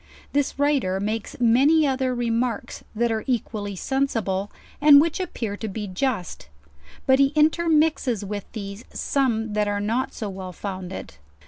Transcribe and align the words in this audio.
This 0.33 0.57
writer 0.57 0.99
makes 0.99 1.39
many 1.39 1.85
other 1.85 2.15
re 2.15 2.31
marks 2.31 2.83
that 2.95 3.11
are 3.11 3.23
equally 3.27 3.75
sensible, 3.75 4.51
and 4.81 4.99
which 4.99 5.19
appaa'r 5.19 5.59
to 5.59 5.67
be 5.67 5.85
just; 5.85 6.47
but 7.05 7.19
he 7.19 7.27
intermixes 7.35 8.25
with 8.25 8.51
these 8.53 8.83
some 8.91 9.53
that 9.53 9.67
are 9.67 9.79
not 9.79 10.11
so 10.11 10.27
well 10.27 10.53
foun 10.53 10.87
ded. 10.87 11.13